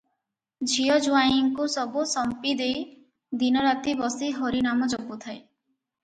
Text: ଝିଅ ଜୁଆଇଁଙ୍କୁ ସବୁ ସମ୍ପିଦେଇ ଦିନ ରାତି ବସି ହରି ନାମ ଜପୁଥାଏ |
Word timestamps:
ଝିଅ 0.69 0.93
ଜୁଆଇଁଙ୍କୁ 1.07 1.65
ସବୁ 1.73 2.05
ସମ୍ପିଦେଇ 2.11 2.79
ଦିନ 3.43 3.65
ରାତି 3.67 3.93
ବସି 3.99 4.31
ହରି 4.39 4.63
ନାମ 4.69 4.89
ଜପୁଥାଏ 4.95 5.37
| 5.37 5.45